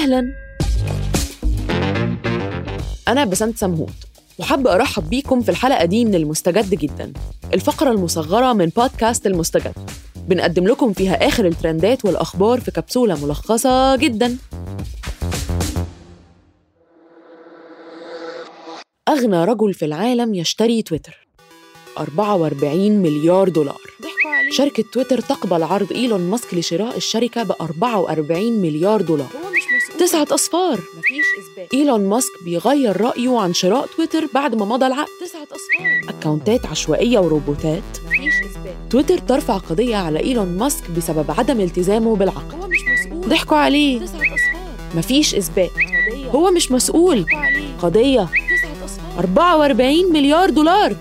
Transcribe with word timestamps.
أهلا. 0.00 0.32
أنا 3.08 3.24
بسنت 3.24 3.58
سمهوت 3.58 3.90
وحابة 4.38 4.74
أرحب 4.74 5.10
بيكم 5.10 5.40
في 5.40 5.48
الحلقة 5.48 5.84
دي 5.84 6.04
من 6.04 6.14
المستجد 6.14 6.74
جدا 6.74 7.12
الفقرة 7.54 7.90
المصغرة 7.90 8.52
من 8.52 8.66
بودكاست 8.66 9.26
المستجد. 9.26 9.72
بنقدم 10.28 10.66
لكم 10.66 10.92
فيها 10.92 11.28
آخر 11.28 11.46
الترندات 11.46 12.04
والأخبار 12.04 12.60
في 12.60 12.70
كبسولة 12.70 13.26
ملخصة 13.26 13.96
جدا. 13.96 14.36
أغنى 19.08 19.44
رجل 19.44 19.74
في 19.74 19.84
العالم 19.84 20.34
يشتري 20.34 20.82
تويتر. 20.82 21.28
44 21.98 22.90
مليار 23.02 23.48
دولار. 23.48 23.80
شركة 24.50 24.84
تويتر 24.92 25.20
تقبل 25.20 25.62
عرض 25.62 25.92
إيلون 25.92 26.20
ماسك 26.20 26.54
لشراء 26.54 26.96
الشركة 26.96 27.42
ب 27.42 27.52
44 27.60 28.52
مليار 28.52 29.02
دولار. 29.02 29.49
تسعة 29.98 30.26
أصفار. 30.30 30.80
إيلون 31.74 32.08
ماسك 32.08 32.44
بيغير 32.44 33.00
رأيه 33.00 33.38
عن 33.38 33.54
شراء 33.54 33.86
تويتر 33.86 34.26
بعد 34.34 34.54
ما 34.54 34.64
مضى 34.64 34.86
العقد. 34.86 35.08
تسعة 35.20 35.42
أصفار 35.42 36.00
أكاونتات 36.08 36.66
عشوائية 36.66 37.18
وروبوتات. 37.18 37.82
تويتر 38.90 39.18
ترفع 39.18 39.56
قضية 39.56 39.96
على 39.96 40.18
إيلون 40.18 40.58
ماسك 40.58 40.90
بسبب 40.90 41.30
عدم 41.30 41.60
التزامه 41.60 42.16
بالعقد. 42.16 42.54
هو 42.54 42.68
مش 42.68 42.78
مسؤول 42.84 43.28
ضحكوا 43.28 43.56
عليه. 43.56 44.00
تسعة 44.00 44.34
أصفار 44.34 44.94
مفيش 44.94 45.34
إثبات. 45.34 45.70
هو 46.34 46.50
مش 46.50 46.72
مسؤول. 46.72 47.26
قضية 47.82 48.24
تسعة 48.24 48.84
أصفار 48.84 49.18
44 49.18 50.12
مليار 50.12 50.50
دولار. 50.50 50.96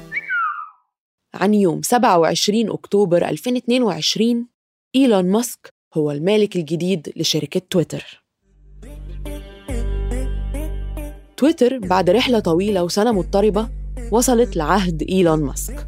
عن 1.34 1.54
يوم 1.54 1.82
27 1.82 2.70
أكتوبر 2.70 3.30
2022 3.30 4.48
إيلون 4.96 5.32
ماسك 5.32 5.74
هو 5.94 6.12
المالك 6.12 6.56
الجديد 6.56 7.14
لشركة 7.16 7.62
تويتر. 7.70 8.24
تويتر 11.40 11.80
بعد 11.80 12.10
رحلة 12.10 12.40
طويلة 12.40 12.84
وسنة 12.84 13.12
مضطربة 13.12 13.70
وصلت 14.12 14.56
لعهد 14.58 15.04
إيلون 15.10 15.44
ماسك. 15.44 15.88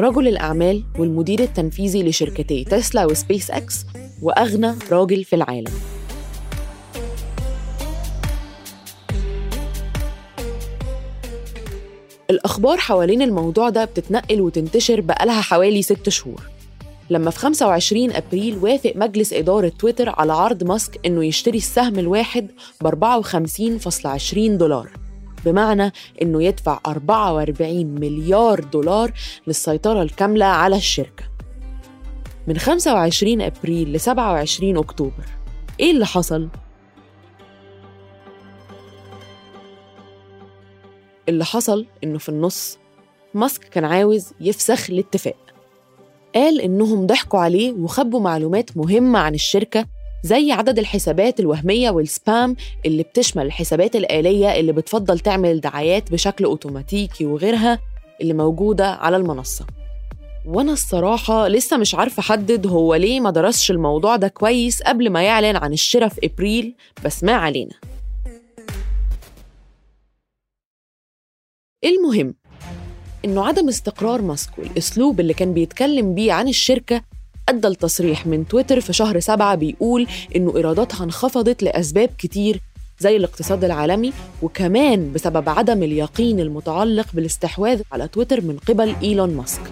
رجل 0.00 0.28
الأعمال 0.28 0.84
والمدير 0.98 1.40
التنفيذي 1.40 2.02
لشركتي 2.02 2.64
تسلا 2.64 3.04
وسبيس 3.04 3.50
أكس 3.50 3.86
وأغنى 4.22 4.74
راجل 4.92 5.24
في 5.24 5.36
العالم. 5.36 5.72
الأخبار 12.30 12.78
حوالين 12.78 13.22
الموضوع 13.22 13.68
ده 13.68 13.84
بتتنقل 13.84 14.40
وتنتشر 14.40 15.00
بقالها 15.00 15.40
حوالي 15.40 15.82
ست 15.82 16.08
شهور. 16.08 16.53
لما 17.10 17.30
في 17.30 17.38
25 17.38 18.12
أبريل 18.12 18.58
وافق 18.62 18.92
مجلس 18.96 19.32
إدارة 19.32 19.68
تويتر 19.68 20.08
على 20.08 20.32
عرض 20.32 20.64
ماسك 20.64 21.00
إنه 21.06 21.24
يشتري 21.24 21.58
السهم 21.58 21.98
الواحد 21.98 22.50
ب 22.80 22.88
54.20 22.88 24.36
دولار. 24.36 24.90
بمعنى 25.44 25.92
إنه 26.22 26.42
يدفع 26.42 26.80
44 26.86 27.86
مليار 27.86 28.60
دولار 28.60 29.12
للسيطرة 29.46 30.02
الكاملة 30.02 30.44
على 30.44 30.76
الشركة. 30.76 31.24
من 32.46 32.58
25 32.58 33.42
أبريل 33.42 33.92
ل 33.92 34.00
27 34.00 34.76
أكتوبر. 34.76 35.24
إيه 35.80 35.90
اللي 35.90 36.06
حصل؟ 36.06 36.48
اللي 41.28 41.44
حصل 41.44 41.86
إنه 42.04 42.18
في 42.18 42.28
النص 42.28 42.78
ماسك 43.34 43.64
كان 43.64 43.84
عاوز 43.84 44.32
يفسخ 44.40 44.90
الاتفاق. 44.90 45.43
قال 46.34 46.60
إنهم 46.60 47.06
ضحكوا 47.06 47.38
عليه 47.38 47.72
وخبوا 47.72 48.20
معلومات 48.20 48.76
مهمة 48.76 49.18
عن 49.18 49.34
الشركة 49.34 49.86
زي 50.22 50.52
عدد 50.52 50.78
الحسابات 50.78 51.40
الوهمية 51.40 51.90
والسبام 51.90 52.56
اللي 52.86 53.02
بتشمل 53.02 53.46
الحسابات 53.46 53.96
الآلية 53.96 54.60
اللي 54.60 54.72
بتفضل 54.72 55.18
تعمل 55.18 55.60
دعايات 55.60 56.12
بشكل 56.12 56.44
أوتوماتيكي 56.44 57.26
وغيرها 57.26 57.78
اللي 58.20 58.32
موجودة 58.34 58.90
على 58.90 59.16
المنصة. 59.16 59.66
وأنا 60.46 60.72
الصراحة 60.72 61.48
لسه 61.48 61.76
مش 61.76 61.94
عارفة 61.94 62.20
أحدد 62.20 62.66
هو 62.66 62.94
ليه 62.94 63.20
ما 63.20 63.30
درسش 63.30 63.70
الموضوع 63.70 64.16
ده 64.16 64.28
كويس 64.28 64.82
قبل 64.82 65.10
ما 65.10 65.22
يعلن 65.22 65.56
عن 65.56 65.72
الشراء 65.72 66.08
في 66.08 66.20
إبريل 66.26 66.74
بس 67.04 67.24
ما 67.24 67.32
علينا. 67.32 67.74
المهم 71.84 72.34
إنه 73.24 73.46
عدم 73.46 73.68
استقرار 73.68 74.22
ماسك 74.22 74.58
والأسلوب 74.58 75.20
اللي 75.20 75.34
كان 75.34 75.54
بيتكلم 75.54 76.14
بيه 76.14 76.32
عن 76.32 76.48
الشركة 76.48 77.02
أدى 77.48 77.68
لتصريح 77.68 78.26
من 78.26 78.48
تويتر 78.48 78.80
في 78.80 78.92
شهر 78.92 79.20
سبعة 79.20 79.54
بيقول 79.54 80.06
إنه 80.36 80.56
إيراداتها 80.56 81.04
انخفضت 81.04 81.62
لأسباب 81.62 82.10
كتير 82.18 82.60
زي 82.98 83.16
الاقتصاد 83.16 83.64
العالمي 83.64 84.12
وكمان 84.42 85.12
بسبب 85.12 85.48
عدم 85.48 85.82
اليقين 85.82 86.40
المتعلق 86.40 87.06
بالاستحواذ 87.14 87.82
على 87.92 88.08
تويتر 88.08 88.40
من 88.40 88.58
قبل 88.68 88.94
إيلون 89.02 89.34
ماسك. 89.34 89.62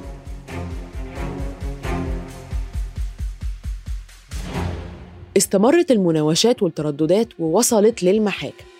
استمرت 5.36 5.90
المناوشات 5.90 6.62
والترددات 6.62 7.28
ووصلت 7.38 8.02
للمحاكم. 8.02 8.71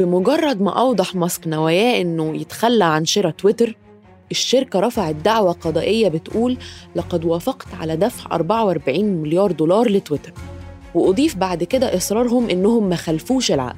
بمجرد 0.00 0.62
ما 0.62 0.80
أوضح 0.80 1.14
ماسك 1.14 1.48
نواياه 1.48 2.00
إنه 2.00 2.36
يتخلى 2.36 2.84
عن 2.84 3.04
شراء 3.04 3.32
تويتر 3.32 3.76
الشركة 4.30 4.80
رفعت 4.80 5.14
دعوى 5.14 5.52
قضائية 5.52 6.08
بتقول 6.08 6.56
لقد 6.96 7.24
وافقت 7.24 7.66
على 7.80 7.96
دفع 7.96 8.34
44 8.34 9.04
مليار 9.04 9.52
دولار 9.52 9.90
لتويتر 9.90 10.32
وأضيف 10.94 11.36
بعد 11.36 11.64
كده 11.64 11.96
إصرارهم 11.96 12.50
إنهم 12.50 12.88
ما 12.88 12.96
خلفوش 12.96 13.52
العقد. 13.52 13.76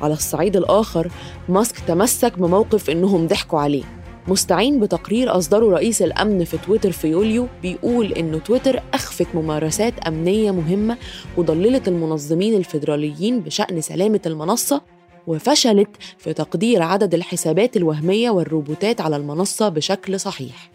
على 0.00 0.12
الصعيد 0.12 0.56
الآخر 0.56 1.10
ماسك 1.48 1.78
تمسك 1.78 2.38
بموقف 2.38 2.90
إنهم 2.90 3.26
ضحكوا 3.26 3.58
عليه. 3.60 3.84
مستعين 4.28 4.80
بتقرير 4.80 5.36
أصدره 5.38 5.70
رئيس 5.70 6.02
الأمن 6.02 6.44
في 6.44 6.58
تويتر 6.58 6.92
في 6.92 7.08
يوليو 7.08 7.46
بيقول 7.62 8.12
إن 8.12 8.42
تويتر 8.42 8.82
أخفت 8.94 9.26
ممارسات 9.34 9.98
أمنية 10.06 10.50
مهمة 10.50 10.96
وضللت 11.36 11.88
المنظمين 11.88 12.54
الفيدراليين 12.54 13.40
بشأن 13.40 13.80
سلامة 13.80 14.20
المنصة 14.26 14.80
وفشلت 15.26 15.96
في 16.18 16.32
تقدير 16.32 16.82
عدد 16.82 17.14
الحسابات 17.14 17.76
الوهمية 17.76 18.30
والروبوتات 18.30 19.00
على 19.00 19.16
المنصة 19.16 19.68
بشكل 19.68 20.20
صحيح. 20.20 20.70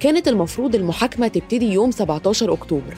كانت 0.00 0.28
المفروض 0.28 0.74
المحاكمة 0.74 1.28
تبتدي 1.28 1.72
يوم 1.72 1.90
17 1.90 2.52
أكتوبر. 2.52 2.96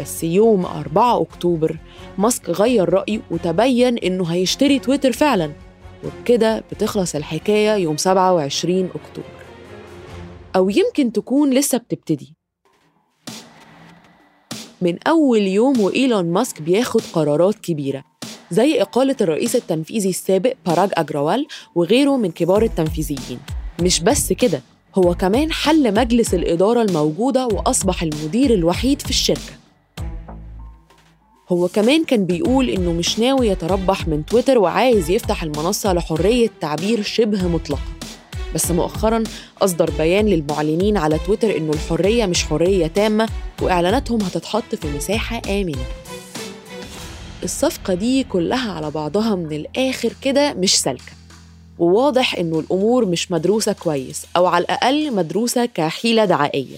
بس 0.00 0.24
يوم 0.24 0.66
4 0.66 1.22
أكتوبر 1.22 1.78
ماسك 2.18 2.50
غير 2.50 2.88
رأيه 2.88 3.20
وتبين 3.30 3.98
إنه 3.98 4.24
هيشتري 4.24 4.78
تويتر 4.78 5.12
فعلاً. 5.12 5.52
وبكده 6.04 6.64
بتخلص 6.72 7.14
الحكاية 7.14 7.74
يوم 7.74 7.96
27 7.96 8.84
أكتوبر. 8.84 9.28
أو 10.56 10.70
يمكن 10.70 11.12
تكون 11.12 11.50
لسه 11.50 11.78
بتبتدي. 11.78 12.34
من 14.80 14.98
أول 15.08 15.40
يوم 15.40 15.80
وإيلون 15.80 16.30
ماسك 16.32 16.62
بياخد 16.62 17.00
قرارات 17.12 17.54
كبيرة. 17.54 18.04
زي 18.50 18.82
إقالة 18.82 19.16
الرئيس 19.20 19.56
التنفيذي 19.56 20.08
السابق 20.08 20.54
باراج 20.66 20.90
أجروال 20.94 21.46
وغيره 21.74 22.16
من 22.16 22.30
كبار 22.30 22.62
التنفيذيين. 22.62 23.38
مش 23.82 24.00
بس 24.00 24.32
كده 24.32 24.62
هو 24.94 25.14
كمان 25.14 25.52
حل 25.52 25.94
مجلس 25.94 26.34
الإدارة 26.34 26.82
الموجودة 26.82 27.46
وأصبح 27.46 28.02
المدير 28.02 28.54
الوحيد 28.54 29.02
في 29.02 29.10
الشركة. 29.10 29.52
هو 31.52 31.68
كمان 31.68 32.04
كان 32.04 32.26
بيقول 32.26 32.68
إنه 32.70 32.92
مش 32.92 33.18
ناوي 33.18 33.48
يتربح 33.48 34.08
من 34.08 34.26
تويتر 34.26 34.58
وعايز 34.58 35.10
يفتح 35.10 35.42
المنصة 35.42 35.92
لحرية 35.92 36.50
تعبير 36.60 37.02
شبه 37.02 37.48
مطلقة. 37.48 37.82
بس 38.54 38.70
مؤخرا 38.70 39.24
أصدر 39.62 39.90
بيان 39.98 40.26
للمعلنين 40.26 40.96
على 40.96 41.18
تويتر 41.26 41.56
إنه 41.56 41.72
الحرية 41.72 42.26
مش 42.26 42.44
حرية 42.44 42.86
تامة 42.86 43.28
وإعلاناتهم 43.62 44.20
هتتحط 44.22 44.74
في 44.74 44.96
مساحة 44.96 45.42
آمنة. 45.48 45.84
الصفقة 47.44 47.94
دي 47.94 48.24
كلها 48.24 48.72
على 48.72 48.90
بعضها 48.90 49.34
من 49.34 49.52
الآخر 49.52 50.12
كده 50.22 50.54
مش 50.54 50.78
سالكة. 50.78 51.12
وواضح 51.78 52.34
إنه 52.34 52.58
الأمور 52.60 53.06
مش 53.06 53.32
مدروسة 53.32 53.72
كويس 53.72 54.26
أو 54.36 54.46
على 54.46 54.64
الأقل 54.64 55.14
مدروسة 55.14 55.66
كحيلة 55.66 56.24
دعائية. 56.24 56.76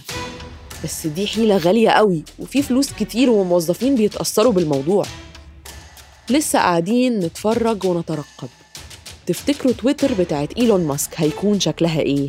بس 0.85 1.07
دي 1.07 1.27
حيلة 1.27 1.57
غالية 1.57 1.91
قوي 1.91 2.23
وفي 2.39 2.63
فلوس 2.63 2.93
كتير 2.93 3.31
وموظفين 3.31 3.95
بيتأثروا 3.95 4.53
بالموضوع. 4.53 5.07
لسه 6.31 6.59
قاعدين 6.59 7.21
نتفرج 7.21 7.85
ونترقب. 7.85 8.49
تفتكروا 9.27 9.73
تويتر 9.73 10.15
بتاعت 10.15 10.53
إيلون 10.53 10.85
ماسك 10.85 11.11
هيكون 11.17 11.61
شكلها 11.61 12.01
إيه؟ 12.01 12.29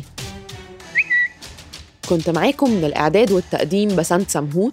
كنت 2.08 2.30
معاكم 2.30 2.70
من 2.70 2.84
الإعداد 2.84 3.32
والتقديم 3.32 3.96
بسنت 3.96 4.30
سمهوت 4.30 4.72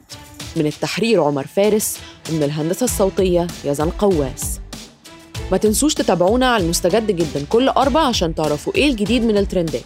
من 0.55 0.65
التحرير 0.65 1.23
عمر 1.23 1.47
فارس 1.47 1.97
ومن 2.31 2.43
الهندسة 2.43 2.83
الصوتية 2.83 3.47
يزن 3.65 3.89
قواس 3.89 4.59
ما 5.51 5.57
تنسوش 5.57 5.93
تتابعونا 5.93 6.47
على 6.47 6.63
المستجد 6.63 7.11
جدا 7.11 7.45
كل 7.49 7.69
أربع 7.69 7.99
عشان 7.99 8.35
تعرفوا 8.35 8.75
إيه 8.75 8.89
الجديد 8.89 9.23
من 9.23 9.37
الترندات. 9.37 9.83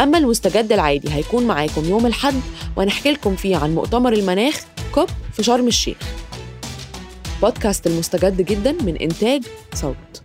أما 0.00 0.18
المستجد 0.18 0.72
العادي 0.72 1.12
هيكون 1.12 1.46
معاكم 1.46 1.84
يوم 1.84 2.06
الحد 2.06 2.40
وهنحكي 2.76 3.10
لكم 3.12 3.36
فيه 3.36 3.56
عن 3.56 3.74
مؤتمر 3.74 4.12
المناخ 4.12 4.60
كوب 4.94 5.08
في 5.32 5.42
شرم 5.42 5.66
الشيخ. 5.66 5.96
بودكاست 7.42 7.86
المستجد 7.86 8.42
جدا 8.42 8.72
من 8.72 8.96
إنتاج 8.96 9.42
صوت. 9.74 10.22